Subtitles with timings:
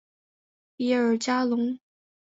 [0.77, 1.77] 比尔加龙。